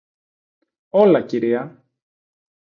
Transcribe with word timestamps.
Όλα, 0.89 1.21
Κυρία! 1.25 1.85